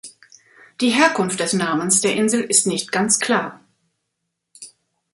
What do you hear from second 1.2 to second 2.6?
des Namens der Insel